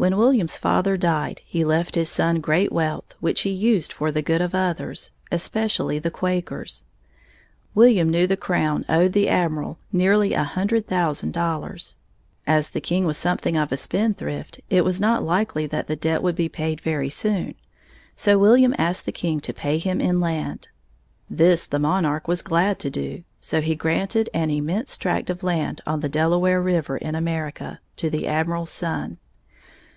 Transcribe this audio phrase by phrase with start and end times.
[0.00, 4.22] When William's father died, he left his son great wealth, which he used for the
[4.22, 6.84] good of others, especially the Quakers.
[7.74, 11.98] William knew the Crown owed the Admiral nearly a hundred thousand dollars.
[12.46, 16.22] As the king was something of a spendthrift, it was not likely that the debt
[16.22, 17.54] would be paid very soon,
[18.16, 20.68] so William asked the king to pay him in land.
[21.28, 25.82] This the monarch was glad to do, so he granted an immense tract of land
[25.86, 29.18] on the Delaware River, in America, to the Admiral's son.